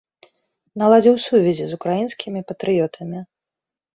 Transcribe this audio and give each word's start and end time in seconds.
Наладзіў 0.81 1.15
сувязі 1.25 1.67
з 1.73 1.77
украінскімі 1.79 2.41
патрыётамі. 2.53 3.19